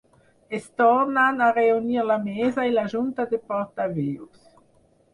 Es 0.57 0.63
tornen 0.81 1.43
a 1.49 1.51
reunir 1.59 2.07
la 2.13 2.19
mesa 2.25 2.67
i 2.73 2.75
la 2.81 2.89
junta 2.97 3.31
de 3.37 3.45
portaveus. 3.55 4.53